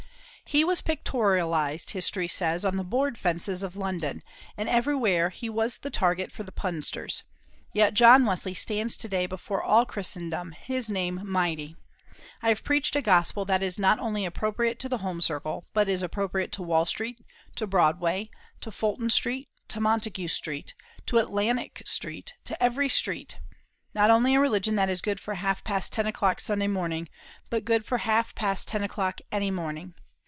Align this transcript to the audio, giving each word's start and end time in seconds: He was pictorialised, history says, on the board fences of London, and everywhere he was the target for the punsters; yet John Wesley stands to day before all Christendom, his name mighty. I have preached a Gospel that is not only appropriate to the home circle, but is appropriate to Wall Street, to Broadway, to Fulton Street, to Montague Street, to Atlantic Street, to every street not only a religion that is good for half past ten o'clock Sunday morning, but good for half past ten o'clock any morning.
He 0.43 0.65
was 0.65 0.81
pictorialised, 0.81 1.91
history 1.91 2.27
says, 2.27 2.65
on 2.65 2.75
the 2.75 2.83
board 2.83 3.17
fences 3.17 3.63
of 3.63 3.77
London, 3.77 4.21
and 4.57 4.67
everywhere 4.67 5.29
he 5.29 5.47
was 5.49 5.77
the 5.77 5.89
target 5.89 6.29
for 6.29 6.43
the 6.43 6.51
punsters; 6.51 7.23
yet 7.71 7.93
John 7.93 8.25
Wesley 8.25 8.53
stands 8.53 8.97
to 8.97 9.07
day 9.07 9.27
before 9.27 9.63
all 9.63 9.85
Christendom, 9.85 10.51
his 10.51 10.89
name 10.89 11.21
mighty. 11.23 11.77
I 12.41 12.49
have 12.49 12.65
preached 12.65 12.97
a 12.97 13.01
Gospel 13.01 13.45
that 13.45 13.63
is 13.63 13.79
not 13.79 13.97
only 13.99 14.25
appropriate 14.25 14.77
to 14.79 14.89
the 14.89 14.97
home 14.97 15.21
circle, 15.21 15.67
but 15.73 15.87
is 15.87 16.03
appropriate 16.03 16.51
to 16.53 16.63
Wall 16.63 16.83
Street, 16.83 17.23
to 17.55 17.65
Broadway, 17.65 18.29
to 18.59 18.71
Fulton 18.73 19.09
Street, 19.09 19.47
to 19.69 19.79
Montague 19.79 20.27
Street, 20.27 20.73
to 21.05 21.17
Atlantic 21.17 21.81
Street, 21.85 22.33
to 22.43 22.61
every 22.61 22.89
street 22.89 23.37
not 23.93 24.09
only 24.11 24.35
a 24.35 24.41
religion 24.41 24.75
that 24.75 24.89
is 24.89 24.99
good 24.99 25.21
for 25.21 25.35
half 25.35 25.63
past 25.63 25.93
ten 25.93 26.05
o'clock 26.07 26.41
Sunday 26.41 26.67
morning, 26.67 27.07
but 27.49 27.63
good 27.63 27.85
for 27.85 27.99
half 27.99 28.35
past 28.35 28.67
ten 28.67 28.83
o'clock 28.83 29.21
any 29.31 29.49
morning. 29.49 29.93